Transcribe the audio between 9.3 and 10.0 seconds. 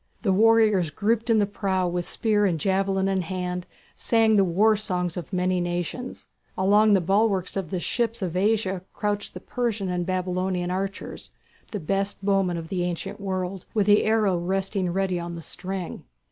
the Persian